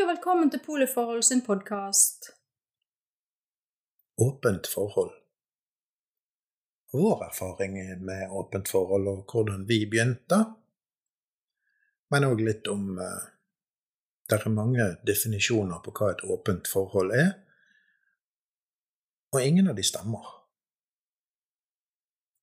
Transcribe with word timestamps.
og 0.00 0.08
velkommen 0.08 0.48
til 0.50 0.62
Poliforhold 0.64 1.22
sin 1.22 1.42
podkast. 1.44 2.30
Åpent 4.16 4.66
forhold. 4.66 5.10
Vår 6.92 7.24
erfaring 7.26 7.76
med 8.04 8.30
åpent 8.30 8.68
forhold 8.68 9.08
og 9.08 9.18
hvordan 9.32 9.66
vi 9.68 9.82
begynte, 9.90 10.38
men 12.10 12.26
òg 12.26 12.40
litt 12.40 12.70
om 12.72 12.96
uh, 12.96 13.28
Det 14.30 14.38
er 14.38 14.52
mange 14.54 14.84
definisjoner 15.06 15.82
på 15.84 15.92
hva 15.92 16.12
et 16.14 16.20
åpent 16.24 16.68
forhold 16.70 17.12
er, 17.12 17.32
og 19.34 19.42
ingen 19.42 19.68
av 19.68 19.76
de 19.76 19.82
stemmer. 19.82 20.39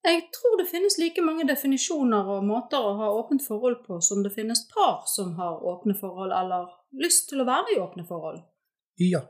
Jeg 0.04 0.30
tror 0.32 0.58
det 0.60 0.68
finnes 0.70 0.98
like 1.02 1.22
mange 1.26 1.44
definisjoner 1.48 2.30
og 2.36 2.46
måter 2.48 2.84
å 2.84 2.94
ha 3.00 3.08
åpent 3.18 3.44
forhold 3.44 3.82
på 3.88 3.98
som 4.02 4.22
det 4.24 4.32
finnes 4.36 4.62
par 4.72 5.02
som 5.10 5.34
har 5.40 5.64
åpne 5.66 5.98
forhold 5.98 6.32
eller 6.32 6.70
lyst 7.02 7.28
til 7.32 7.42
å 7.44 7.48
være 7.48 7.76
i 7.76 7.80
åpne 7.82 8.06
forhold. 8.08 8.44
Ja. 9.02 9.26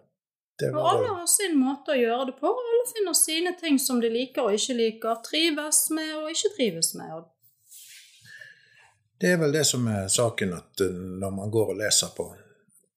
Det 0.59 0.71
Og 0.73 0.85
alle 0.89 1.09
har 1.19 1.25
sin 1.29 1.57
måte 1.59 1.93
å 1.93 1.97
gjøre 1.97 2.31
det 2.31 2.37
på, 2.39 2.49
og 2.49 2.61
alle 2.61 2.85
finner 2.89 3.13
sine 3.13 3.51
ting 3.59 3.75
som 3.79 3.99
de 4.01 4.09
liker 4.09 4.47
og 4.47 4.55
ikke 4.57 4.75
liker, 4.77 5.19
trives 5.25 5.83
med 5.93 6.13
og 6.17 6.31
ikke 6.33 6.53
trives 6.55 6.95
med. 6.97 7.27
Det 9.21 9.33
er 9.33 9.37
vel 9.41 9.53
det 9.53 9.65
som 9.69 9.85
er 9.89 10.07
saken, 10.09 10.55
at 10.57 10.81
uh, 10.81 10.97
når 11.21 11.35
man 11.35 11.53
går 11.53 11.73
og 11.73 11.77
leser 11.77 12.09
på, 12.17 12.25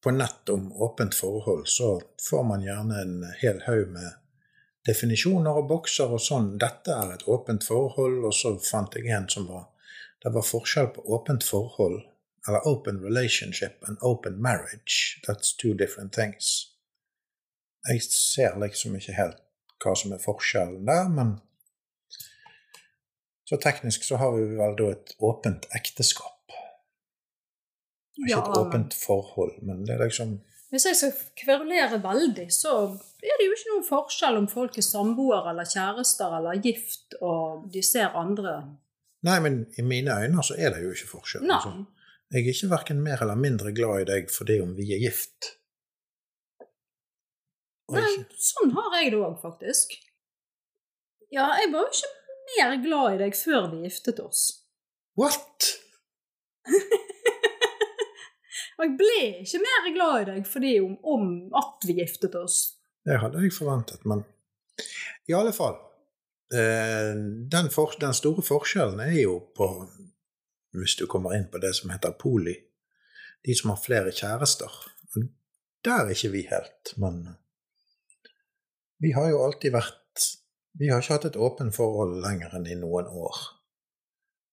på 0.01 0.12
nett 0.17 0.53
om 0.53 0.71
åpent 0.73 1.17
forhold, 1.17 1.69
så 1.69 1.99
får 2.31 2.49
man 2.49 2.65
gjerne 2.65 3.05
en 3.05 3.15
hel 3.43 3.61
haug 3.67 3.93
med 3.93 4.09
definisjoner 4.86 5.59
og 5.61 5.69
bokser 5.70 6.12
og 6.14 6.23
sånn. 6.25 6.55
Dette 6.61 6.95
er 6.95 7.14
et 7.14 7.27
åpent 7.28 7.64
forhold, 7.67 8.23
og 8.28 8.34
så 8.36 8.55
fant 8.64 8.97
jeg 8.97 9.12
en 9.17 9.28
som 9.28 9.48
var 9.50 9.69
Det 10.20 10.34
var 10.34 10.45
forskjell 10.45 10.91
på 10.92 11.03
åpent 11.17 11.45
forhold, 11.45 12.03
eller 12.48 12.67
open 12.69 12.98
relationship 13.00 13.81
and 13.89 13.97
open 14.03 14.37
marriage. 14.42 15.20
That's 15.27 15.56
two 15.56 15.72
different 15.75 16.12
things. 16.12 16.67
Jeg 17.89 18.03
ser 18.03 18.59
liksom 18.61 18.98
ikke 18.98 19.17
helt 19.17 19.41
hva 19.81 19.95
som 19.97 20.12
er 20.12 20.20
forskjellen 20.20 20.84
der, 20.87 21.09
men 21.09 21.39
Så 23.50 23.56
teknisk 23.56 24.05
så 24.05 24.17
har 24.17 24.37
vi 24.37 24.44
vel 24.55 24.77
da 24.78 24.92
et 24.92 25.09
åpent 25.19 25.65
ekteskap. 25.75 26.53
Ikke 28.15 28.28
Ja, 28.31 28.39
et 28.39 28.59
åpent 28.59 28.94
forhold, 28.94 29.56
men 29.67 29.81
det 29.87 29.97
er 29.97 30.05
liksom 30.05 30.37
Hvis 30.71 30.87
jeg 30.87 30.99
skal 30.99 31.15
kverulere 31.39 31.99
veldig, 32.03 32.47
så 32.55 32.75
er 33.21 33.39
det 33.41 33.47
jo 33.47 33.55
ikke 33.57 33.73
noen 33.73 33.87
forskjell 33.89 34.39
om 34.39 34.47
folk 34.51 34.79
er 34.79 34.87
samboere 34.87 35.51
eller 35.51 35.67
kjærester 35.69 36.37
eller 36.39 36.61
gift 36.62 37.17
og 37.21 37.67
de 37.73 37.83
ser 37.85 38.15
andre 38.19 38.61
Nei, 39.27 39.37
men 39.45 39.57
i 39.77 39.83
mine 39.85 40.15
øyne 40.17 40.41
så 40.47 40.55
er 40.57 40.71
det 40.73 40.79
jo 40.81 40.95
ikke 40.95 41.11
forskjell. 41.11 41.43
Altså. 41.45 41.75
Jeg 42.33 42.41
er 42.41 42.55
ikke 42.55 42.71
verken 42.71 43.03
mer 43.05 43.21
eller 43.21 43.37
mindre 43.37 43.73
glad 43.77 44.05
i 44.05 44.07
deg 44.09 44.31
fordi 44.33 44.57
om 44.65 44.71
vi 44.79 44.87
er 44.95 45.03
gift. 45.03 45.51
Og 47.91 47.99
Nei, 47.99 48.07
ikke, 48.15 48.41
sånn 48.47 48.73
har 48.79 48.97
jeg 48.97 49.12
det 49.12 49.21
òg, 49.21 49.34
faktisk. 49.43 49.93
Ja, 51.34 51.51
jeg 51.59 51.69
var 51.75 51.84
jo 51.84 51.93
ikke 51.99 52.15
mer 52.55 52.75
glad 52.87 53.19
i 53.19 53.21
deg 53.27 53.37
før 53.37 53.69
vi 53.75 53.83
giftet 53.84 54.23
oss. 54.25 54.47
what?! 55.21 55.75
Og 58.81 58.86
jeg 58.86 58.97
ble 58.97 59.17
ikke 59.42 59.59
mer 59.61 59.89
glad 59.92 60.14
i 60.17 60.27
deg 60.31 60.47
fordi 60.48 60.73
om, 60.81 60.95
om 61.05 61.25
at 61.61 61.84
vi 61.84 61.98
giftet 61.98 62.37
oss. 62.41 62.62
Det 63.05 63.19
hadde 63.21 63.43
jeg 63.44 63.53
forventet, 63.53 64.06
men 64.09 64.22
i 65.28 65.37
alle 65.37 65.53
fall. 65.53 65.77
Eh, 66.55 67.12
den, 67.53 67.69
for, 67.75 67.93
den 68.00 68.16
store 68.16 68.43
forskjellen 68.43 69.03
er 69.05 69.19
jo 69.21 69.37
på 69.56 69.69
Hvis 70.71 70.94
du 70.97 71.05
kommer 71.10 71.34
inn 71.34 71.49
på 71.50 71.59
det 71.59 71.72
som 71.75 71.91
heter 71.91 72.15
poli, 72.15 72.55
de 73.43 73.55
som 73.59 73.72
har 73.72 73.81
flere 73.82 74.12
kjærester. 74.15 74.71
Der 75.84 76.05
er 76.05 76.12
ikke 76.15 76.31
vi 76.31 76.44
helt, 76.47 76.93
men 76.97 77.25
vi 79.03 79.10
har 79.16 79.31
jo 79.32 79.41
alltid 79.47 79.75
vært 79.75 80.26
Vi 80.78 80.91
har 80.93 81.03
ikke 81.03 81.16
hatt 81.16 81.26
et 81.26 81.37
åpent 81.37 81.75
forhold 81.75 82.21
lenger 82.22 82.55
enn 82.55 82.69
i 82.71 82.78
noen 82.78 83.09
år. 83.10 83.38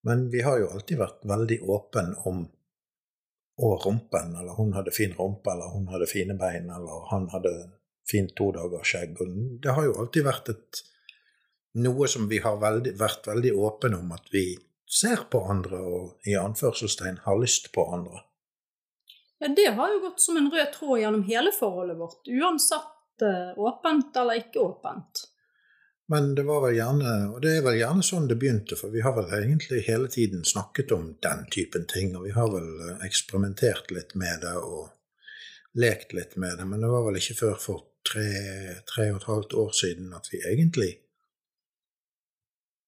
Men 0.04 0.26
vi 0.32 0.42
har 0.42 0.58
jo 0.58 0.72
alltid 0.74 0.98
vært 0.98 1.22
veldig 1.30 1.60
åpen 1.70 2.16
om 2.26 2.42
og 3.58 3.84
rumpen, 3.86 4.36
eller 4.38 4.54
hun 4.58 4.72
hadde 4.76 4.94
fin 4.94 5.14
rumpe, 5.18 5.50
eller 5.50 5.72
hun 5.74 5.88
hadde 5.90 6.06
fine 6.10 6.36
bein, 6.38 6.70
eller 6.70 7.08
han 7.10 7.26
hadde 7.32 7.52
fint 8.08 8.34
todagersskjegg. 8.38 9.18
Det 9.62 9.74
har 9.74 9.88
jo 9.88 9.96
alltid 9.98 10.26
vært 10.26 10.52
et, 10.54 10.82
noe 11.82 12.08
som 12.10 12.28
vi 12.30 12.40
har 12.44 12.60
veldig, 12.62 12.94
vært 12.98 13.26
veldig 13.28 13.52
åpne 13.58 13.98
om, 13.98 14.14
at 14.16 14.30
vi 14.32 14.46
ser 14.88 15.26
på 15.30 15.42
andre 15.50 15.80
og 15.84 16.28
i 16.28 16.36
anførselstegn 16.38 17.22
har 17.26 17.40
lyst 17.40 17.72
på 17.74 17.84
andre. 17.92 18.22
Ja, 19.38 19.48
Det 19.54 19.66
har 19.74 19.92
jo 19.92 20.04
gått 20.06 20.22
som 20.22 20.38
en 20.38 20.50
rød 20.50 20.72
tråd 20.74 21.02
gjennom 21.02 21.26
hele 21.28 21.52
forholdet 21.54 21.98
vårt, 21.98 22.22
uansett 22.26 23.26
eh, 23.26 23.58
åpent 23.58 24.16
eller 24.16 24.40
ikke 24.40 24.62
åpent. 24.64 25.26
Men 26.10 26.34
det 26.34 26.42
var 26.48 26.62
vel 26.64 26.78
gjerne, 26.78 27.14
og 27.34 27.42
det 27.44 27.50
er 27.58 27.64
vel 27.66 27.82
gjerne 27.82 28.04
sånn 28.06 28.28
det 28.30 28.38
begynte, 28.40 28.78
for 28.80 28.88
vi 28.94 29.02
har 29.04 29.12
vel 29.18 29.28
egentlig 29.42 29.82
hele 29.84 30.08
tiden 30.08 30.44
snakket 30.44 30.94
om 30.96 31.10
den 31.24 31.42
typen 31.52 31.84
ting, 31.90 32.14
og 32.16 32.24
vi 32.24 32.32
har 32.32 32.48
vel 32.48 32.70
eh, 32.86 33.02
eksperimentert 33.04 33.92
litt 33.92 34.14
med 34.16 34.40
det 34.46 34.54
og 34.56 34.88
lekt 35.76 36.14
litt 36.16 36.32
med 36.40 36.56
det, 36.56 36.64
men 36.64 36.80
det 36.80 36.88
var 36.88 37.04
vel 37.04 37.20
ikke 37.20 37.36
før 37.42 37.60
for 37.60 37.84
tre, 38.08 38.24
tre 38.88 39.10
og 39.12 39.20
et 39.20 39.28
halvt 39.28 39.58
år 39.60 39.76
siden 39.76 40.16
at 40.16 40.32
vi 40.32 40.40
egentlig 40.48 40.94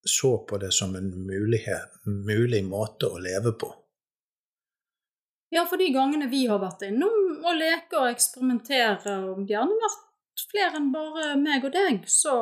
så 0.09 0.39
på 0.49 0.57
det 0.65 0.73
som 0.73 0.97
en 0.97 1.13
mulighet, 1.27 2.01
mulig 2.09 2.65
måte 2.65 3.13
å 3.13 3.21
leve 3.21 3.53
på. 3.53 3.69
Ja, 5.53 5.67
for 5.69 5.77
de 5.77 5.93
gangene 5.93 6.31
vi 6.31 6.47
har 6.49 6.61
vært 6.63 6.87
innom 6.89 7.45
å 7.45 7.53
leke 7.53 8.01
og 8.01 8.15
eksperimentere, 8.15 9.19
og 9.29 9.45
gjerne 9.51 9.77
vært 9.85 10.45
flere 10.51 10.81
enn 10.81 10.93
bare 10.95 11.35
meg 11.37 11.69
og 11.69 11.75
deg, 11.75 12.07
så 12.09 12.35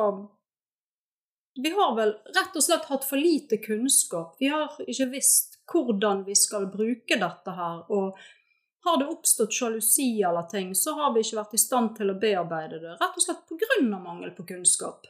Vi 1.63 1.71
har 1.75 1.95
vel 1.97 2.13
rett 2.35 2.55
og 2.55 2.63
slett 2.63 2.87
hatt 2.87 3.05
for 3.07 3.19
lite 3.19 3.57
kunnskap. 3.61 4.35
Vi 4.39 4.47
har 4.51 4.75
ikke 4.85 5.09
visst 5.11 5.59
hvordan 5.69 6.23
vi 6.25 6.35
skal 6.35 6.67
bruke 6.71 7.17
dette 7.19 7.55
her, 7.55 7.81
og 7.91 8.17
har 8.87 8.99
det 8.99 9.09
oppstått 9.11 9.53
sjalusi 9.53 10.21
eller 10.23 10.47
ting, 10.51 10.75
så 10.75 10.95
har 10.97 11.13
vi 11.13 11.23
ikke 11.23 11.41
vært 11.41 11.55
i 11.57 11.61
stand 11.61 11.95
til 11.97 12.13
å 12.13 12.17
bearbeide 12.19 12.79
det, 12.81 12.95
rett 12.95 13.17
og 13.17 13.25
slett 13.25 13.43
pga. 13.49 13.79
mangel 13.99 14.31
på 14.37 14.45
kunnskap. 14.53 15.07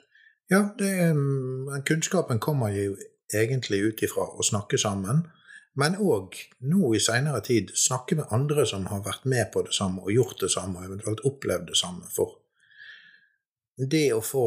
Ja, 0.50 0.64
det, 0.78 1.14
men 1.14 1.84
kunnskapen 1.86 2.40
kommer 2.40 2.74
jo 2.74 2.96
egentlig 3.34 3.84
ut 3.86 4.02
ifra 4.04 4.26
å 4.26 4.44
snakke 4.44 4.78
sammen, 4.82 5.28
men 5.78 6.00
òg 6.02 6.34
nå 6.66 6.96
i 6.98 7.00
seinere 7.00 7.44
tid 7.46 7.70
snakke 7.78 8.18
med 8.18 8.34
andre 8.34 8.66
som 8.66 8.88
har 8.90 9.04
vært 9.06 9.28
med 9.30 9.52
på 9.54 9.62
det 9.68 9.76
samme 9.78 10.02
og 10.02 10.12
gjort 10.12 10.42
det 10.42 10.50
samme, 10.52 10.82
og 10.82 10.90
eventuelt 10.90 11.22
opplevd 11.30 11.70
det 11.70 11.78
samme. 11.78 12.10
For 12.16 12.39
det 13.88 14.10
å 14.12 14.20
få, 14.20 14.46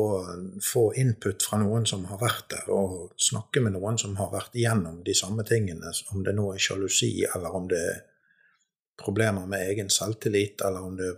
få 0.60 0.82
input 1.00 1.42
fra 1.42 1.56
noen 1.62 1.86
som 1.88 2.04
har 2.10 2.18
vært 2.20 2.50
der, 2.52 2.66
og 2.68 3.14
snakke 3.16 3.62
med 3.64 3.72
noen 3.78 3.96
som 4.00 4.16
har 4.18 4.28
vært 4.32 4.58
igjennom 4.58 4.98
de 5.06 5.14
samme 5.16 5.44
tingene, 5.48 5.92
om 6.12 6.24
det 6.26 6.34
nå 6.36 6.50
er 6.52 6.60
sjalusi, 6.60 7.14
eller 7.24 7.56
om 7.56 7.70
det 7.70 7.80
er 7.80 8.02
problemer 9.00 9.48
med 9.48 9.70
egen 9.70 9.88
selvtillit, 9.92 10.60
eller 10.60 10.88
om 10.88 10.98
det 11.00 11.14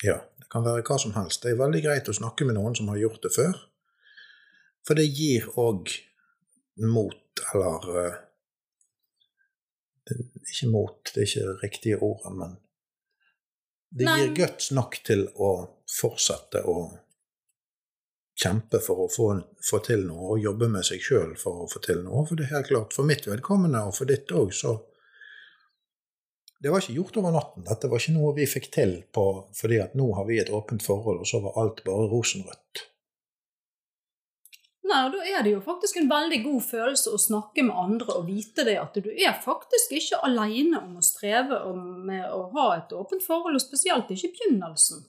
Ja, 0.00 0.16
det 0.38 0.46
kan 0.48 0.64
være 0.64 0.80
hva 0.86 0.96
som 0.96 1.12
helst. 1.12 1.42
Det 1.42 1.50
er 1.50 1.58
veldig 1.60 1.82
greit 1.84 2.06
å 2.08 2.14
snakke 2.16 2.46
med 2.48 2.56
noen 2.56 2.72
som 2.78 2.88
har 2.88 2.96
gjort 2.96 3.20
det 3.26 3.34
før. 3.34 3.58
For 4.86 4.96
det 4.96 5.10
gir 5.10 5.50
òg 5.60 5.90
mot, 6.88 7.42
eller 7.52 7.90
eh, 8.00 8.16
Ikke 10.40 10.70
mot, 10.70 11.12
det 11.12 11.20
er 11.20 11.28
ikke 11.28 11.44
det 11.50 11.58
riktige 11.66 11.98
ordet, 12.00 12.32
men 12.32 12.56
det 13.90 14.06
gir 14.06 14.32
guts 14.38 14.70
nok 14.70 14.96
til 15.04 15.26
å 15.34 15.50
fortsette 15.90 16.62
å 16.62 16.78
kjempe 18.40 18.80
for 18.82 19.04
å 19.04 19.08
få, 19.12 19.30
få 19.64 19.80
til 19.84 20.06
noe, 20.08 20.34
og 20.34 20.44
jobbe 20.44 20.70
med 20.72 20.86
seg 20.86 21.02
sjøl 21.04 21.34
for 21.40 21.64
å 21.64 21.68
få 21.70 21.82
til 21.84 22.02
noe. 22.04 22.24
For 22.28 22.38
det 22.38 22.46
er 22.46 22.56
helt 22.56 22.70
klart, 22.70 22.96
for 22.96 23.08
mitt 23.08 23.26
vedkommende, 23.28 23.82
og 23.88 23.96
for 23.98 24.10
ditt 24.10 24.32
òg, 24.32 24.54
så 24.54 24.78
Det 26.60 26.68
var 26.68 26.82
ikke 26.82 26.92
gjort 26.92 27.16
over 27.16 27.32
natten. 27.32 27.64
Dette 27.64 27.88
var 27.88 28.02
ikke 28.02 28.12
noe 28.12 28.34
vi 28.36 28.44
fikk 28.44 28.66
til 28.74 28.90
på 29.16 29.22
fordi 29.56 29.78
at 29.80 29.94
nå 29.96 30.10
har 30.12 30.26
vi 30.28 30.36
et 30.42 30.50
åpent 30.52 30.82
forhold, 30.84 31.22
og 31.22 31.28
så 31.30 31.40
var 31.40 31.56
alt 31.56 31.80
bare 31.86 32.08
rosenrødt. 32.10 32.82
Nei, 34.90 34.98
og 35.06 35.14
da 35.14 35.22
er 35.24 35.44
det 35.46 35.54
jo 35.54 35.62
faktisk 35.64 35.96
en 35.96 36.10
veldig 36.10 36.40
god 36.44 36.62
følelse 36.66 37.14
å 37.14 37.20
snakke 37.22 37.64
med 37.64 37.80
andre 37.80 38.12
og 38.12 38.26
vite 38.28 38.66
det 38.66 38.74
at 38.76 38.98
du 38.98 39.08
er 39.08 39.38
faktisk 39.40 39.94
ikke 39.96 40.20
alene 40.26 40.82
om 40.82 40.98
å 40.98 41.04
streve 41.06 41.62
om 41.70 41.80
med 42.10 42.26
å 42.28 42.42
ha 42.58 42.66
et 42.76 42.92
åpent 42.92 43.24
forhold, 43.24 43.56
og 43.56 43.64
spesielt 43.64 44.10
ikke 44.12 44.28
i 44.28 44.34
begynnelsen. 44.36 45.06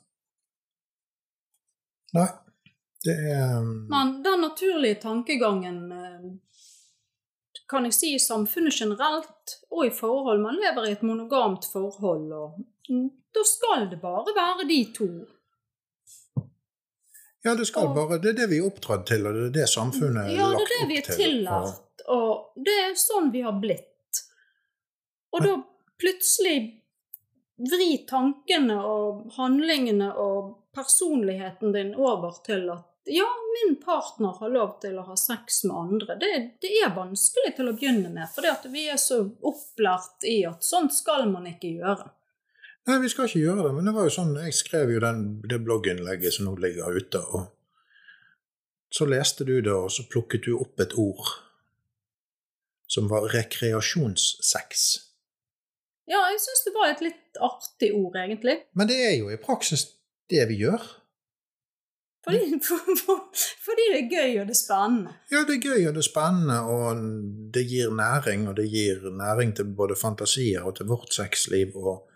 Nei, 2.15 2.29
det 3.05 3.15
er 3.33 3.61
Men 3.89 4.21
den 4.23 4.41
naturlige 4.41 4.95
tankegangen 5.01 5.91
eh, 5.91 6.25
kan 7.69 7.85
jeg 7.87 7.93
si 7.95 8.09
i 8.15 8.19
samfunnet 8.19 8.73
generelt, 8.75 9.55
og 9.71 9.85
i 9.87 9.89
forhold 9.95 10.41
Man 10.43 10.55
lever 10.59 10.87
i 10.89 10.91
et 10.91 11.03
monogamt 11.07 11.65
forhold, 11.71 12.31
og 12.33 12.59
mm, 12.89 13.07
da 13.33 13.43
skal 13.47 13.87
det 13.91 14.01
bare 14.01 14.33
være 14.35 14.67
de 14.69 14.79
to. 14.97 15.07
Ja, 17.43 17.55
det 17.55 17.65
skal 17.67 17.87
Og- 17.87 17.95
bare 17.95 18.19
Det 18.21 18.29
er 18.29 18.33
det 18.41 18.49
vi 18.49 18.57
er 18.59 18.65
oppdratt 18.67 19.07
til, 19.07 19.25
og 19.27 19.33
det 19.33 19.45
er 19.47 19.53
det 19.61 19.69
samfunnet 19.69 20.25
er 20.25 20.35
Ja, 20.35 20.49
det 20.51 20.61
er 20.61 20.73
det 20.73 20.87
vi 20.89 20.97
opp 20.99 21.07
er 21.09 21.15
til. 21.15 21.23
tillært, 21.23 22.01
og 22.07 22.51
det 22.65 22.75
er 22.83 22.93
sånn 22.95 23.31
vi 23.31 23.41
har 23.41 23.55
blitt. 23.61 23.87
Og 25.33 25.41
da 25.41 25.55
plutselig 25.97 26.57
vri 27.57 28.05
tankene 28.09 28.77
og 28.83 29.31
handlingene 29.37 30.11
og 30.17 30.57
personligheten 30.75 31.71
din 31.73 31.95
over 31.95 32.31
til 32.45 32.69
at 32.69 32.83
ja, 33.05 33.27
min 33.55 33.75
partner 33.81 34.35
har 34.39 34.49
lov 34.53 34.73
til 34.83 34.97
å 34.99 35.05
ha 35.07 35.15
sex 35.17 35.63
med 35.65 35.75
andre. 35.77 36.17
Det, 36.21 36.31
det 36.61 36.71
er 36.85 36.95
vanskelig 36.95 37.55
til 37.57 37.71
å 37.71 37.75
begynne 37.77 38.11
med, 38.13 38.29
fordi 38.33 38.71
vi 38.73 38.87
er 38.93 38.99
så 39.01 39.23
opplært 39.25 40.27
i 40.29 40.41
at 40.49 40.65
sånt 40.65 40.93
skal 40.93 41.25
man 41.31 41.47
ikke 41.49 41.73
gjøre. 41.81 42.11
Nei, 42.89 42.97
vi 43.03 43.09
skal 43.13 43.27
ikke 43.29 43.43
gjøre 43.43 43.67
det, 43.67 43.73
men 43.77 43.87
det 43.87 43.93
var 43.93 44.07
jo 44.07 44.13
sånn, 44.15 44.35
jeg 44.41 44.57
skrev 44.57 44.93
jo 44.93 45.01
den, 45.03 45.25
det 45.49 45.61
blogginnlegget 45.61 46.37
som 46.37 46.47
nå 46.49 46.55
ligger 46.61 46.97
ute, 46.97 47.21
og 47.21 47.49
så 48.91 49.05
leste 49.07 49.45
du 49.47 49.59
det, 49.61 49.73
og 49.73 49.91
så 49.93 50.05
plukket 50.09 50.47
du 50.49 50.55
opp 50.57 50.81
et 50.81 50.97
ord 50.99 51.29
som 52.91 53.07
var 53.07 53.29
rekreasjonssex. 53.31 54.87
Ja, 56.11 56.25
jeg 56.33 56.41
syns 56.43 56.65
det 56.65 56.73
var 56.75 56.89
et 56.91 57.03
litt 57.05 57.39
artig 57.39 57.93
ord, 57.95 58.17
egentlig. 58.19 58.57
Men 58.75 58.89
det 58.89 58.97
er 59.05 59.13
jo 59.15 59.29
i 59.31 59.39
praksis 59.39 59.85
det 60.31 60.43
vi 60.49 60.57
gjør. 60.65 60.83
Fordi, 62.23 62.39
for, 62.67 62.79
for, 63.05 63.19
fordi 63.65 63.85
det 63.93 63.99
er 64.03 64.09
gøy 64.11 64.39
og 64.41 64.49
det 64.49 64.53
er 64.53 64.59
spennende. 64.59 65.13
Ja, 65.31 65.41
det 65.47 65.55
er 65.57 65.63
gøy 65.65 65.87
og 65.89 65.95
det 65.95 66.03
er 66.03 66.09
spennende, 66.09 66.59
og 66.61 67.01
det 67.53 67.63
gir 67.69 67.93
næring, 67.97 68.47
og 68.49 68.57
det 68.57 68.67
gir 68.69 69.07
næring 69.17 69.55
til 69.55 69.71
både 69.79 69.97
fantasier 69.97 70.61
og 70.61 70.75
til 70.77 70.85
vårt 70.85 71.13
sexliv, 71.13 71.75
og 71.75 72.07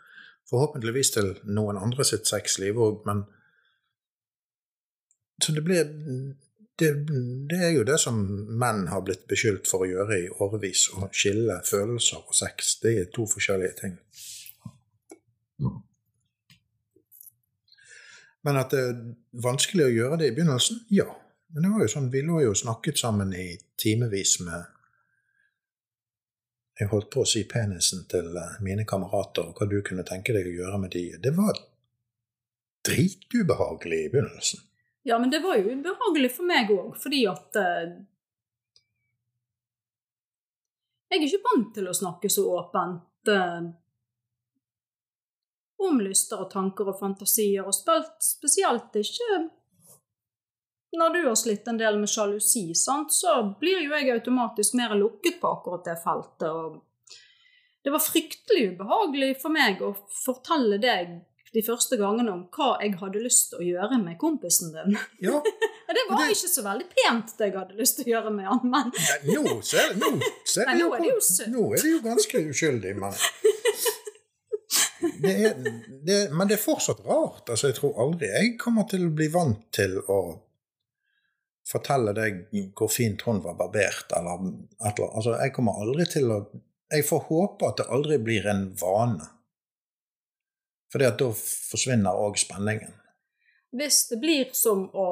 forhåpentligvis 0.49 1.09
til 1.17 1.31
noen 1.43 1.81
andre 1.81 2.05
sitt 2.05 2.29
sexliv 2.29 2.77
òg, 2.77 3.01
men 3.09 3.25
Så 5.43 5.51
det 5.51 5.63
blir 5.67 5.83
det, 6.79 6.91
det, 7.49 7.57
er 7.59 7.69
jo 7.69 7.83
det 7.83 7.97
som 7.99 8.19
menn 8.59 8.87
har 8.87 9.01
blitt 9.01 9.27
beskyldt 9.27 9.67
for 9.67 9.83
å 9.83 9.89
gjøre 9.89 10.19
i 10.19 10.29
årevis, 10.43 10.89
å 10.95 11.09
skille 11.11 11.61
følelser 11.63 12.23
og 12.23 12.35
sex. 12.35 12.77
Det 12.83 12.93
er 12.99 13.11
to 13.15 13.27
forskjellige 13.31 13.75
ting. 13.81 13.97
Men 18.45 18.59
at 18.61 18.73
det 18.73 18.81
er 18.85 18.97
vanskelig 19.41 19.87
å 19.87 19.93
gjøre 19.93 20.19
det 20.21 20.29
i 20.29 20.35
begynnelsen? 20.37 20.83
Ja. 20.93 21.07
Men 21.53 21.65
det 21.65 21.71
var 21.73 21.85
jo 21.85 21.91
sånn, 21.95 22.11
vi 22.13 22.21
lå 22.25 22.41
jo 22.43 22.55
snakket 22.57 22.99
sammen 23.01 23.33
i 23.33 23.47
timevis 23.81 24.39
med 24.45 24.71
Jeg 26.75 26.89
holdt 26.91 27.07
på 27.13 27.21
å 27.23 27.29
si 27.29 27.45
penisen 27.47 28.01
til 28.11 28.33
eh, 28.35 28.57
mine 28.65 28.83
kamerater, 28.83 29.47
og 29.47 29.55
hva 29.55 29.67
du 29.71 29.77
kunne 29.85 30.03
tenke 30.03 30.33
deg 30.35 30.49
å 30.49 30.55
gjøre 30.57 30.79
med 30.81 30.91
de. 30.91 31.05
Det 31.23 31.31
var 31.37 31.61
dritubehagelig 32.85 33.99
i 34.03 34.09
begynnelsen. 34.11 34.65
Ja, 35.07 35.15
men 35.21 35.31
det 35.31 35.39
var 35.39 35.55
jo 35.55 35.71
ubehagelig 35.71 36.33
for 36.35 36.49
meg 36.49 36.73
òg, 36.75 36.97
fordi 36.99 37.23
at 37.31 37.61
eh, 37.61 37.95
Jeg 41.13 41.21
er 41.21 41.27
ikke 41.29 41.45
vant 41.45 41.69
til 41.77 41.87
å 41.87 41.95
snakke 41.95 42.29
så 42.33 42.43
åpent 42.57 43.31
eh, 43.31 43.67
om 45.83 45.99
lyster 45.99 46.39
og 46.45 46.51
tanker 46.53 46.87
og 46.91 46.99
fantasier, 46.99 47.67
og 47.67 47.75
spesielt 47.75 48.95
ikke 49.01 49.43
når 50.97 51.09
du 51.09 51.27
har 51.27 51.35
slitt 51.35 51.67
en 51.67 51.79
del 51.79 51.99
med 51.99 52.09
sjalusi, 52.09 52.69
sant, 52.75 53.13
så 53.13 53.37
blir 53.59 53.83
jo 53.83 53.95
jeg 53.95 54.11
automatisk 54.13 54.77
mer 54.79 54.95
lukket 54.95 55.39
på 55.41 55.51
akkurat 55.57 55.87
det 55.87 55.97
feltet. 56.03 56.49
og 56.49 57.21
Det 57.83 57.93
var 57.93 58.03
fryktelig 58.03 58.69
ubehagelig 58.73 59.35
for 59.41 59.55
meg 59.55 59.83
å 59.83 59.95
fortelle 60.23 60.79
deg 60.81 61.17
de 61.55 61.63
første 61.63 61.95
gangene 61.95 62.33
om 62.33 62.41
hva 62.51 62.73
jeg 62.83 62.97
hadde 62.99 63.21
lyst 63.23 63.53
til 63.53 63.61
å 63.61 63.65
gjøre 63.65 63.99
med 64.01 64.17
kompisen 64.19 64.73
din. 64.75 64.97
Ja. 65.23 65.39
det 65.95 66.03
var 66.09 66.25
det... 66.25 66.33
ikke 66.35 66.51
så 66.51 66.65
veldig 66.65 66.87
pent, 66.91 67.35
det 67.39 67.47
jeg 67.47 67.55
hadde 67.55 67.77
lyst 67.79 67.99
til 67.99 68.09
å 68.09 68.13
gjøre 68.15 68.33
med 68.35 68.49
han, 68.51 68.63
men. 68.73 68.91
Nå 71.53 71.69
er 71.77 71.85
det 71.85 71.93
jo 71.93 72.01
ganske 72.03 72.43
uskyldig, 72.51 72.97
men 72.99 73.15
det 75.21 75.33
er, 75.47 75.53
det, 76.05 76.17
Men 76.31 76.49
det 76.49 76.57
er 76.57 76.63
fortsatt 76.63 77.03
rart. 77.05 77.49
Altså, 77.49 77.69
jeg 77.69 77.77
tror 77.79 78.01
aldri 78.05 78.31
jeg 78.31 78.55
kommer 78.61 78.87
til 78.89 79.07
å 79.07 79.13
bli 79.15 79.29
vant 79.33 79.63
til 79.75 79.97
å 80.01 80.19
fortelle 81.65 82.13
deg 82.13 82.43
hvor 82.77 82.91
fint 82.93 83.23
hun 83.25 83.41
var 83.41 83.57
barbert, 83.57 84.11
eller, 84.13 84.51
et 84.85 84.99
eller 84.99 85.15
Altså, 85.17 85.37
jeg 85.41 85.53
kommer 85.55 85.81
aldri 85.81 86.05
til 86.09 86.29
å 86.31 86.43
Jeg 86.93 87.07
får 87.07 87.23
håpe 87.31 87.65
at 87.65 87.79
det 87.79 87.87
aldri 87.89 88.19
blir 88.21 88.45
en 88.45 88.67
vane. 88.77 89.25
For 90.93 91.01
da 91.01 91.31
forsvinner 91.33 92.13
òg 92.21 92.37
spenningen. 92.37 92.93
Hvis 93.75 94.03
det 94.11 94.19
blir 94.21 94.51
som 94.53 94.85
å 94.93 95.07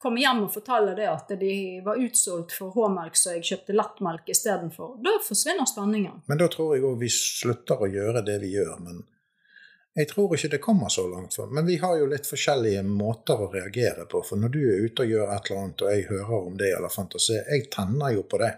komme 0.00 0.22
hjem 0.22 0.44
og 0.46 0.54
fortelle 0.54 0.94
det 0.96 1.06
at 1.10 1.32
de 1.40 1.54
var 1.84 2.00
utsolgt 2.00 2.54
for 2.56 2.72
H-melk, 2.72 3.16
så 3.18 3.36
jeg 3.36 3.46
kjøpte 3.50 3.76
lettmelk 3.76 4.30
istedenfor, 4.32 4.94
da 5.04 5.18
forsvinner 5.26 5.68
spenningen. 5.68 6.22
Men 6.30 6.40
da 6.40 6.48
tror 6.52 6.74
jeg 6.74 6.86
òg 6.88 7.00
vi 7.02 7.10
slutter 7.12 7.84
å 7.84 7.90
gjøre 7.90 8.24
det 8.24 8.38
vi 8.40 8.54
gjør. 8.54 8.78
Men 8.86 9.02
jeg 9.98 10.08
tror 10.08 10.32
ikke 10.36 10.52
det 10.54 10.62
kommer 10.64 10.88
så 10.88 11.04
langt. 11.10 11.34
For. 11.36 11.52
Men 11.52 11.66
vi 11.66 11.76
har 11.82 11.98
jo 11.98 12.08
litt 12.08 12.28
forskjellige 12.30 12.82
måter 12.86 13.42
å 13.42 13.50
reagere 13.52 14.06
på. 14.08 14.22
For 14.24 14.40
når 14.40 14.54
du 14.54 14.60
er 14.62 14.86
ute 14.86 15.04
og 15.04 15.12
gjør 15.12 15.34
et 15.34 15.50
eller 15.50 15.64
annet, 15.64 15.84
og 15.84 15.92
jeg 15.92 16.08
hører 16.08 16.36
om 16.38 16.58
det 16.60 16.70
eller 16.76 16.94
fantasi, 16.94 17.36
jeg 17.40 17.66
tenner 17.74 18.14
jo 18.14 18.24
på 18.30 18.40
det. 18.40 18.52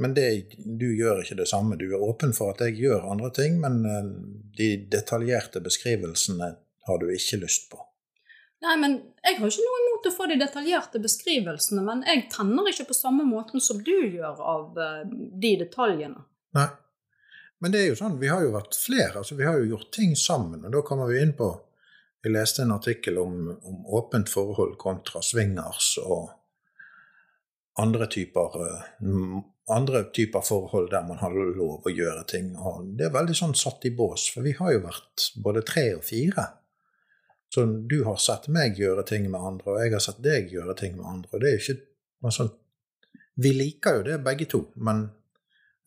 Men 0.00 0.14
det, 0.16 0.26
du 0.56 0.88
gjør 0.96 1.22
ikke 1.22 1.38
det 1.42 1.48
samme. 1.50 1.76
Du 1.76 1.90
er 1.90 2.02
åpen 2.02 2.32
for 2.34 2.54
at 2.54 2.62
jeg 2.64 2.78
gjør 2.80 3.10
andre 3.12 3.30
ting, 3.36 3.60
men 3.60 3.84
eh, 3.84 4.10
de 4.56 4.72
detaljerte 4.90 5.62
beskrivelsene 5.62 6.50
har 6.88 7.00
du 7.02 7.10
ikke 7.12 7.42
lyst 7.42 7.68
på. 7.70 7.82
Nei, 8.60 8.74
men 8.76 8.98
Jeg 9.24 9.38
har 9.38 9.48
ikke 9.52 9.64
noe 9.64 9.80
imot 9.82 10.06
å 10.08 10.12
få 10.12 10.26
de 10.28 10.36
detaljerte 10.40 11.00
beskrivelsene, 11.00 11.82
men 11.84 12.02
jeg 12.08 12.26
tenner 12.32 12.68
ikke 12.68 12.88
på 12.90 12.96
samme 12.96 13.24
måten 13.28 13.60
som 13.60 13.80
du 13.84 13.92
gjør 13.92 14.40
av 14.40 14.78
eh, 14.80 15.02
de 15.44 15.54
detaljene. 15.60 16.24
Nei. 16.56 16.68
Men 17.60 17.72
det 17.74 17.82
er 17.82 17.90
jo 17.90 17.98
sånn, 17.98 18.16
vi 18.20 18.30
har 18.32 18.40
jo 18.44 18.54
vært 18.54 18.76
flere. 18.80 19.20
altså 19.20 19.36
Vi 19.36 19.44
har 19.44 19.58
jo 19.60 19.74
gjort 19.74 19.90
ting 19.92 20.14
sammen. 20.16 20.64
og 20.64 20.72
Da 20.72 20.80
kommer 20.84 21.10
vi 21.12 21.20
inn 21.20 21.34
på 21.36 21.50
Jeg 22.24 22.32
leste 22.32 22.62
en 22.64 22.72
artikkel 22.72 23.16
om, 23.20 23.48
om 23.48 23.84
åpent 23.96 24.28
forhold 24.28 24.76
kontra 24.80 25.22
swingers 25.24 25.94
og 26.04 26.28
andre 27.80 28.08
typer 28.12 28.56
eh, 28.60 29.40
andre 29.70 30.02
typer 30.12 30.42
forhold 30.44 30.90
der 30.90 31.06
man 31.06 31.20
har 31.22 31.32
lov 31.32 31.86
å 31.86 31.92
gjøre 31.92 32.24
ting. 32.28 32.52
Og 32.56 32.92
det 32.98 33.08
er 33.08 33.14
veldig 33.14 33.36
sånn 33.36 33.56
satt 33.56 33.86
i 33.88 33.94
bås, 33.96 34.26
for 34.34 34.44
vi 34.44 34.52
har 34.58 34.74
jo 34.74 34.82
vært 34.84 35.30
både 35.44 35.62
tre 35.66 35.86
og 35.96 36.04
fire. 36.04 36.46
Så 37.54 37.64
du 37.64 38.04
har 38.06 38.18
sett 38.22 38.46
meg 38.52 38.78
gjøre 38.78 39.02
ting 39.06 39.24
med 39.30 39.42
andre, 39.42 39.72
og 39.72 39.80
jeg 39.82 39.94
har 39.96 40.02
sett 40.04 40.20
deg 40.22 40.52
gjøre 40.54 40.76
ting 40.78 40.94
med 40.98 41.06
andre. 41.06 41.30
og 41.32 41.42
det 41.42 41.50
er 41.50 41.58
ikke 41.58 41.80
noe 41.80 42.30
altså, 42.30 42.50
Vi 43.40 43.50
liker 43.56 43.96
jo 43.96 44.02
det 44.06 44.18
begge 44.22 44.46
to, 44.50 44.60
men 44.76 45.08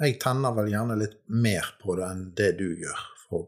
jeg 0.02 0.18
tenner 0.20 0.56
vel 0.58 0.72
gjerne 0.74 0.98
litt 1.00 1.20
mer 1.30 1.68
på 1.80 1.96
det 1.96 2.08
enn 2.10 2.24
det 2.36 2.50
du 2.60 2.66
gjør. 2.82 3.04
For. 3.28 3.46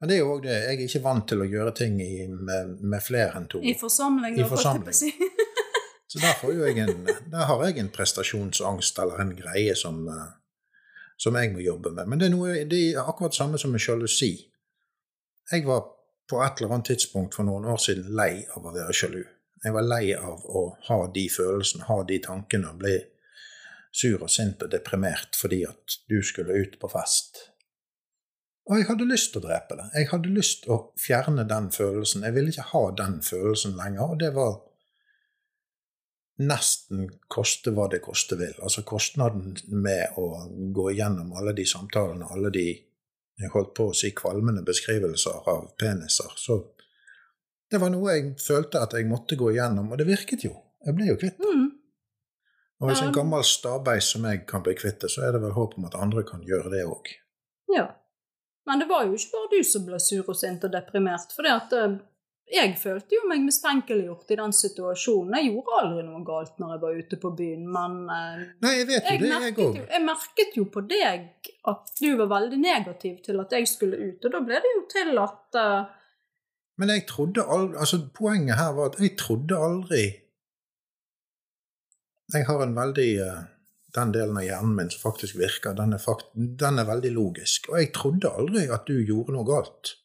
Men 0.00 0.10
det 0.10 0.16
er 0.16 0.20
jo 0.20 0.32
òg 0.34 0.42
det, 0.44 0.56
jeg 0.56 0.74
er 0.74 0.82
ikke 0.84 1.04
vant 1.04 1.28
til 1.30 1.44
å 1.44 1.48
gjøre 1.48 1.74
ting 1.78 2.00
i, 2.02 2.26
med, 2.28 2.74
med, 2.82 3.00
flere 3.04 3.38
enn 3.38 3.46
to. 3.48 3.62
I 3.62 3.76
forsamling, 3.78 4.36
I 4.36 4.48
forsamling. 4.50 4.96
Så 6.08 6.20
der, 6.24 6.42
en, 6.72 7.04
der, 7.04 7.44
har 7.44 7.62
jeg 7.66 7.78
en 7.82 7.90
prestasjonsangst 7.92 8.98
eller 8.98 9.20
en 9.20 9.34
greie 9.36 9.74
som, 9.76 10.06
eh, 10.08 10.28
som 11.20 11.36
jeg 11.36 11.52
må 11.52 11.60
jobbe 11.60 11.92
med. 11.92 12.08
Men 12.08 12.20
det 12.20 12.28
er, 12.30 12.32
noe, 12.32 12.54
det 12.68 12.78
er 12.94 13.02
akkurat 13.02 13.36
samme 13.36 13.60
som 13.60 13.74
med 13.74 13.84
sjalusi. 13.84 14.32
Jeg 15.52 15.66
var 15.68 15.84
på 16.28 16.40
et 16.44 16.60
eller 16.60 16.76
annet 16.76 16.92
tidspunkt 16.92 17.36
for 17.38 17.48
noen 17.48 17.66
år 17.72 17.80
siden 17.82 18.10
lei 18.16 18.44
av 18.54 18.66
å 18.66 18.74
være 18.74 18.94
sjalu. 18.96 19.22
Jeg 19.64 19.74
var 19.74 19.86
lei 19.86 20.04
av 20.14 20.44
å 20.46 20.64
ha 20.88 20.98
de 21.14 21.24
følelsene, 21.32 21.88
ha 21.88 22.02
de 22.06 22.18
tankene, 22.22 22.72
og 22.72 22.82
bli 22.82 22.96
sur 23.98 24.22
og 24.22 24.30
sint 24.30 24.62
og 24.62 24.70
deprimert 24.70 25.38
fordi 25.38 25.64
at 25.66 25.98
du 26.10 26.20
skulle 26.22 26.60
ut 26.60 26.76
på 26.80 26.90
fest. 26.92 27.40
Og 28.68 28.76
jeg 28.76 28.88
hadde 28.90 29.08
lyst 29.08 29.32
til 29.32 29.40
å 29.40 29.48
drepe 29.48 29.78
det. 29.78 29.86
Jeg 29.96 30.10
hadde 30.10 30.32
lyst 30.36 30.64
til 30.64 30.74
å 30.74 30.80
fjerne 31.00 31.46
den 31.48 31.70
følelsen. 31.72 32.26
Jeg 32.26 32.36
ville 32.36 32.52
ikke 32.52 32.68
ha 32.74 32.82
den 33.00 33.22
følelsen 33.24 33.78
lenger, 33.78 34.12
og 34.12 34.18
det 34.20 34.34
var 34.36 34.58
nesten 36.38 37.08
koste 37.32 37.72
hva 37.74 37.88
det 37.90 38.02
koste 38.04 38.36
vil. 38.38 38.52
Altså 38.62 38.84
kostnaden 38.86 39.56
med 39.72 40.20
å 40.20 40.28
gå 40.76 40.90
igjennom 40.92 41.32
alle 41.38 41.56
de 41.56 41.64
samtalene, 41.66 42.28
alle 42.28 42.52
de 42.54 42.66
jeg 43.38 43.52
holdt 43.52 43.74
på 43.76 43.88
å 43.90 43.96
si 43.96 44.10
kvalmende 44.16 44.64
beskrivelser 44.66 45.48
av 45.50 45.70
peniser. 45.78 46.32
Så 46.36 46.58
det 47.70 47.80
var 47.82 47.92
noe 47.92 48.16
jeg 48.16 48.32
følte 48.42 48.82
at 48.82 48.96
jeg 48.96 49.06
måtte 49.08 49.38
gå 49.38 49.52
igjennom, 49.52 49.92
og 49.92 50.00
det 50.00 50.08
virket 50.08 50.46
jo. 50.46 50.54
Jeg 50.86 50.96
ble 50.96 51.10
jo 51.10 51.18
kvitt 51.20 51.38
det. 51.38 51.52
Mm. 51.52 51.68
Og 52.78 52.90
hvis 52.90 53.02
en 53.02 53.14
gammel 53.14 53.42
stabeis 53.46 54.12
som 54.14 54.26
jeg 54.28 54.44
kan 54.48 54.62
bli 54.62 54.76
kvitt 54.78 55.00
det, 55.02 55.10
så 55.10 55.24
er 55.26 55.34
det 55.34 55.42
vel 55.42 55.56
håp 55.56 55.74
om 55.78 55.88
at 55.88 55.96
andre 55.98 56.22
kan 56.26 56.44
gjøre 56.46 56.70
det 56.74 56.84
òg. 56.86 57.10
Ja. 57.74 57.88
Men 58.68 58.82
det 58.82 58.86
var 58.90 59.06
jo 59.06 59.16
ikke 59.16 59.34
bare 59.34 59.50
du 59.56 59.66
som 59.66 59.86
ble 59.86 59.98
sur 60.02 60.28
og 60.28 60.36
sint 60.38 60.64
og 60.66 60.72
deprimert. 60.72 61.34
For 61.34 61.46
det 61.46 61.54
at 61.54 61.74
eh, 61.74 61.98
jeg 62.48 62.76
følte 62.80 63.16
jo 63.18 63.26
meg 63.28 63.42
mistenkeliggjort 63.44 64.30
i 64.32 64.38
den 64.40 64.54
situasjonen. 64.56 65.34
Jeg 65.36 65.50
gjorde 65.50 65.80
aldri 65.82 66.04
noe 66.06 66.22
galt 66.24 66.60
når 66.60 66.70
jeg 66.74 66.82
var 66.84 67.00
ute 67.02 67.18
på 67.20 67.32
byen, 67.36 67.66
men 67.74 67.98
eh, 68.14 68.46
Nei, 68.64 68.72
jeg 68.78 68.88
vet 68.88 69.10
jeg 69.10 69.20
det, 69.22 69.32
jeg 69.32 69.56
òg. 69.66 69.76
Jeg 69.82 70.04
merket 70.06 70.56
jo 70.56 70.64
på 70.72 70.84
deg 70.88 71.50
at 71.72 71.92
du 72.00 72.08
var 72.22 72.30
veldig 72.32 72.60
negativ 72.62 73.18
til 73.26 73.42
at 73.42 73.52
jeg 73.52 73.68
skulle 73.68 74.00
ut, 74.00 74.24
og 74.24 74.34
da 74.36 74.40
ble 74.46 74.62
det 74.64 74.72
jo 74.76 74.86
til 74.94 75.20
at 75.24 75.60
uh... 75.60 75.92
Men 76.78 76.94
jeg 76.94 77.04
trodde 77.10 77.42
aldri 77.42 77.80
Altså, 77.82 78.00
poenget 78.14 78.56
her 78.56 78.72
var 78.76 78.92
at 78.92 79.00
jeg 79.02 79.16
trodde 79.18 79.56
aldri 79.58 80.02
Jeg 82.32 82.46
har 82.46 82.62
en 82.62 82.76
veldig 82.76 83.08
uh, 83.26 83.40
den 83.98 84.12
delen 84.14 84.40
av 84.40 84.44
hjernen 84.46 84.76
min 84.76 84.90
som 84.92 85.10
faktisk 85.10 85.36
virker, 85.40 85.76
den 85.76 85.96
er, 85.96 86.02
fakt 86.02 86.32
den 86.32 86.80
er 86.80 86.88
veldig 86.88 87.12
logisk. 87.12 87.70
Og 87.72 87.80
jeg 87.80 87.92
trodde 87.96 88.32
aldri 88.32 88.68
at 88.72 88.88
du 88.88 88.98
gjorde 89.00 89.36
noe 89.36 89.48
galt. 89.48 89.98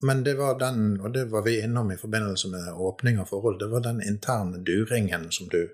Men 0.00 0.24
det 0.24 0.34
var 0.34 0.58
den, 0.58 1.00
og 1.00 1.12
det 1.12 1.24
var 1.24 1.42
vi 1.42 1.60
innom 1.60 1.90
i 1.92 1.96
forbindelse 1.96 2.48
med 2.48 2.72
åpning 2.72 3.18
av 3.18 3.24
forhold, 3.24 3.58
det 3.58 3.66
var 3.66 3.80
den 3.80 4.02
interne 4.02 4.60
duringen 4.62 5.30
som 5.30 5.48
du 5.48 5.68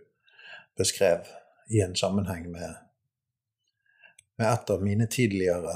beskrev 0.78 1.26
i 1.68 1.80
en 1.80 1.96
sammenheng 1.96 2.50
med, 2.52 2.74
med 4.36 4.52
et 4.52 4.70
av 4.70 4.82
mine 4.82 5.06
tidligere, 5.06 5.74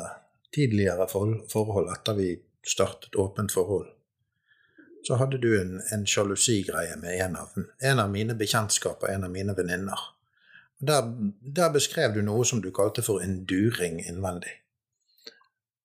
tidligere 0.55 1.07
forhold 1.53 1.93
etter 1.93 2.17
vi 2.17 2.31
startet 2.67 3.17
åpent 3.17 3.53
forhold. 3.53 3.89
Så 5.05 5.15
hadde 5.21 5.39
du 5.39 5.61
en, 5.61 5.81
en 5.93 6.07
sjalusigreie 6.07 6.97
med 6.97 7.21
en 7.21 7.37
av, 7.37 7.53
en 7.81 7.99
av 7.99 8.11
mine 8.11 8.35
bekjentskaper, 8.35 9.13
en 9.13 9.25
av 9.25 9.31
mine 9.31 9.55
venninner. 9.57 10.01
Der, 10.79 11.05
der 11.41 11.73
beskrev 11.73 12.15
du 12.15 12.23
noe 12.23 12.45
som 12.49 12.63
du 12.63 12.71
kalte 12.75 13.03
for 13.03 13.23
en 13.23 13.43
during 13.45 14.01
innvendig. 14.01 14.57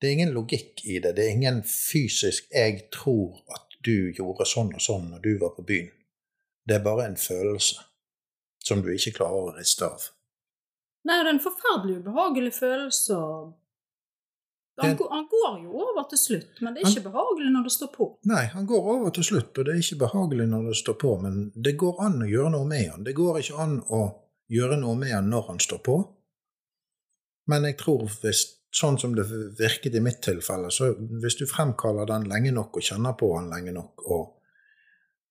Det 0.04 0.10
er 0.10 0.18
ingen 0.18 0.34
logikk 0.36 0.82
i 0.84 0.98
det. 1.00 1.14
Det 1.16 1.24
er 1.24 1.30
ingen 1.32 1.62
fysisk 1.64 2.50
'jeg 2.52 2.90
tror 2.92 3.40
at 3.56 3.78
du 3.88 4.12
gjorde 4.12 4.44
sånn 4.44 4.74
og 4.76 4.82
sånn 4.82 5.06
når 5.12 5.20
du 5.24 5.38
var 5.40 5.54
på 5.56 5.64
byen'. 5.64 5.94
Det 6.68 6.76
er 6.76 6.84
bare 6.84 7.06
en 7.06 7.16
følelse 7.16 7.80
som 8.64 8.82
du 8.82 8.90
ikke 8.92 9.14
klarer 9.16 9.48
å 9.48 9.54
riste 9.56 9.86
av. 9.86 10.02
Nei, 11.08 11.24
det 11.24 11.30
er 11.30 11.34
en 11.34 11.40
forferdelig 11.40 11.96
ubehagelig 12.02 12.54
følelse. 12.54 13.14
Han, 14.82 14.90
det, 14.90 15.06
han, 15.12 15.28
går 15.32 15.64
jo 15.64 15.72
over 15.86 16.04
til 16.10 16.20
slutt, 16.20 16.60
men 16.62 16.74
det 16.74 16.82
er 16.82 16.90
ikke 16.90 17.04
han, 17.04 17.12
behagelig 17.12 17.52
når 17.54 17.64
det 17.64 17.72
står 17.72 17.92
på. 17.94 18.08
Nei, 18.32 18.46
han 18.56 18.66
går 18.66 18.90
over 18.96 19.10
til 19.10 19.24
slutt, 19.24 19.58
og 19.58 19.66
det 19.66 19.74
er 19.74 19.80
ikke 19.86 20.02
behagelig 20.02 20.48
når 20.48 20.68
det 20.68 20.76
står 20.82 20.98
på, 21.06 21.14
men 21.22 21.38
det 21.56 21.76
går 21.78 22.02
an 22.08 22.26
å 22.26 22.28
gjøre 22.28 22.52
noe 22.58 22.68
med 22.68 22.90
han. 22.90 23.04
Det 23.08 23.16
går 23.16 23.40
ikke 23.40 23.62
an 23.68 23.78
å 23.88 24.02
gjøre 24.52 24.80
noe 24.84 25.00
med 25.00 25.16
han 25.16 25.32
når 25.32 25.48
han 25.48 25.64
står 25.64 25.82
på, 25.88 25.98
men 27.48 27.64
jeg 27.70 27.78
tror 27.78 28.04
hvis 28.24 28.63
sånn 28.74 28.98
som 29.00 29.16
det 29.16 29.26
virket 29.60 29.96
i 29.96 30.02
mitt 30.02 30.22
tilfelle, 30.26 30.72
så 30.74 30.94
hvis 30.98 31.38
du 31.38 31.46
fremkaller 31.50 32.10
den 32.10 32.26
lenge 32.30 32.54
nok 32.56 32.80
og 32.80 32.86
kjenner 32.86 33.14
på 33.18 33.30
den 33.36 33.52
lenge 33.54 33.74
nok 33.76 34.06
og 34.10 34.24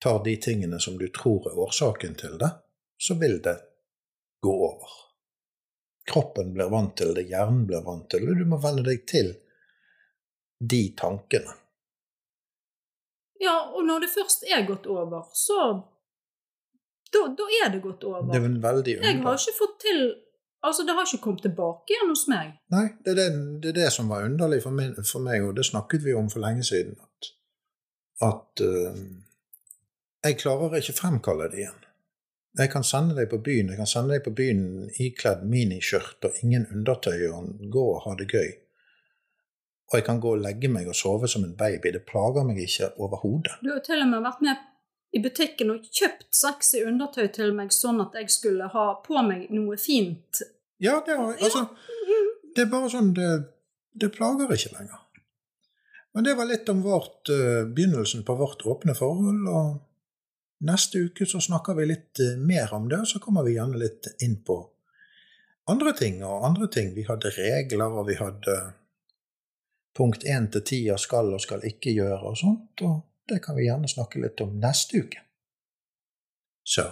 tar 0.02 0.22
de 0.25 0.37
tingene 0.42 0.78
som 0.82 0.99
du 0.99 1.08
tror 1.14 1.49
er 1.50 1.58
årsaken 1.64 2.14
til 2.18 2.38
det, 2.38 2.50
så 2.99 3.14
vil 3.18 3.40
det 3.42 3.56
gå 4.42 4.52
over. 4.66 4.94
Kroppen 6.12 6.52
blir 6.54 6.70
vant 6.70 6.96
til 6.99 7.14
det, 7.14 7.28
hjernen 7.30 7.66
blir 7.66 7.82
vant 7.87 8.08
til 8.11 8.25
det, 8.25 8.30
og 8.30 8.42
du 8.42 8.46
må 8.50 8.58
venne 8.62 8.82
deg 8.87 9.04
til 9.11 9.34
de 10.62 10.82
tankene. 10.99 11.54
Ja, 13.42 13.56
og 13.75 13.82
når 13.87 14.04
det 14.04 14.12
først 14.14 14.46
er 14.46 14.66
gått 14.68 14.87
over, 14.87 15.26
så 15.34 15.88
Da, 17.12 17.26
da 17.37 17.44
er 17.61 17.68
det 17.68 17.82
gått 17.84 18.04
over. 18.08 18.22
Det 18.25 18.38
er 18.38 18.54
veldig 18.62 18.92
Jeg 19.02 19.18
har 19.20 19.34
ikke 19.37 19.52
fått 19.58 19.75
til 19.82 19.99
Altså, 20.62 20.85
det 20.87 20.95
har 20.95 21.07
ikke 21.07 21.25
kommet 21.25 21.42
tilbake 21.42 21.90
igjen 21.95 22.12
hos 22.12 22.25
meg. 22.31 22.54
Nei, 22.71 22.87
det 23.02 23.12
er 23.12 23.19
det, 23.19 23.28
det, 23.62 23.73
er 23.73 23.78
det 23.81 23.92
som 23.95 24.11
var 24.12 24.26
underlig 24.28 24.61
for 24.62 24.75
meg, 24.76 24.99
for 25.09 25.25
meg, 25.25 25.42
og 25.42 25.57
det 25.59 25.66
snakket 25.66 26.04
vi 26.04 26.14
om 26.14 26.31
for 26.31 26.45
lenge 26.45 26.62
siden. 26.66 26.95
At, 27.02 27.31
at 28.28 28.62
uh, 28.62 29.00
jeg 30.23 30.38
klarer 30.38 30.78
ikke 30.78 30.95
fremkalle 30.95 31.50
det 31.50 31.64
igjen. 31.64 31.81
Jeg 32.61 32.71
kan 32.71 32.85
sende 32.85 33.16
deg 33.16 33.31
på 33.33 33.38
byen 33.40 33.71
jeg 33.73 33.78
kan 33.78 33.88
sende 33.88 34.12
deg 34.12 34.26
på 34.26 34.35
byen 34.37 34.90
ikledd 35.00 35.47
miniskjørt 35.49 36.26
og 36.28 36.42
ingen 36.45 36.66
undertøy 36.69 37.23
og 37.31 37.62
gå 37.73 37.85
og 37.95 38.02
ha 38.04 38.12
det 38.19 38.28
gøy. 38.28 38.50
Og 39.88 39.97
jeg 39.99 40.04
kan 40.04 40.21
gå 40.21 40.35
og 40.37 40.45
legge 40.45 40.69
meg 40.73 40.87
og 40.88 40.97
sove 40.97 41.28
som 41.28 41.45
en 41.45 41.57
baby. 41.57 41.90
Det 41.92 42.04
plager 42.09 42.45
meg 42.49 42.61
ikke 42.62 42.92
overhodet. 43.00 43.57
Du 43.64 43.73
har 43.73 43.81
til 43.85 44.04
og 44.04 44.09
med 44.12 44.23
vært 44.25 44.45
med 44.45 44.69
i 45.12 45.21
butikken 45.21 45.75
og 45.75 45.85
kjøpt 45.92 46.31
sexy 46.35 46.83
undertøy 46.88 47.28
til 47.37 47.52
meg 47.57 47.73
sånn 47.75 48.00
at 48.04 48.16
jeg 48.16 48.33
skulle 48.33 48.71
ha 48.73 48.87
på 49.04 49.23
meg 49.26 49.50
noe 49.52 49.76
fint. 49.81 50.40
Ja, 50.83 51.02
det, 51.07 51.16
var, 51.19 51.37
altså, 51.37 51.66
det 52.57 52.64
er 52.64 52.73
bare 52.73 52.90
sånn 52.90 53.12
det, 53.16 53.28
det, 53.92 54.11
plager 54.16 54.50
ikke 54.50 54.73
lenger. 54.78 55.02
Men 56.12 56.26
det 56.26 56.37
var 56.37 56.49
litt 56.49 56.69
om 56.73 56.83
vårt, 56.85 57.28
uh, 57.28 57.62
begynnelsen 57.69 58.25
på 58.25 58.37
vårt 58.40 58.64
åpne 58.69 58.97
forhold. 58.97 59.47
og 59.49 60.66
Neste 60.66 61.07
uke 61.09 61.26
så 61.28 61.40
snakker 61.45 61.76
vi 61.78 61.88
litt 61.92 62.21
uh, 62.25 62.35
mer 62.40 62.73
om 62.76 62.88
det, 62.88 63.04
og 63.04 63.12
så 63.12 63.21
kommer 63.23 63.45
vi 63.47 63.57
gjerne 63.59 63.81
litt 63.81 64.11
inn 64.25 64.40
på 64.45 64.59
andre 65.71 65.92
ting 65.97 66.21
og 66.26 66.45
andre 66.49 66.69
ting. 66.73 66.92
Vi 66.97 67.07
hadde 67.07 67.33
regler, 67.37 68.00
og 68.00 68.09
vi 68.09 68.19
hadde 68.19 68.59
punkt 69.97 70.25
én 70.25 70.49
til 70.52 70.64
ti 70.66 70.83
av 70.90 71.00
skal 71.00 71.35
og 71.37 71.45
skal 71.45 71.64
ikke 71.69 71.92
gjøre 71.95 72.33
og 72.33 72.38
sånt. 72.40 72.85
og 72.88 73.00
det 73.28 73.42
kan 73.44 73.56
vi 73.56 73.68
gjerne 73.68 73.88
snakke 73.88 74.22
litt 74.22 74.40
om 74.44 74.56
neste 74.62 75.04
uke. 75.04 75.22
Så 76.64 76.86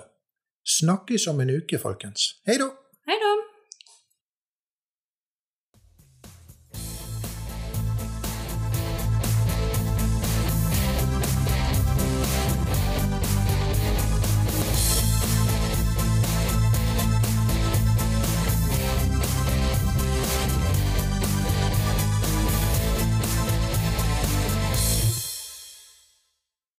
snakkes 0.78 1.26
om 1.30 1.40
en 1.40 1.54
uke, 1.60 1.78
folkens. 1.78 2.34
Hei 2.46 2.58
da! 2.60 2.70
Hei 3.08 3.18
da! 3.22 3.49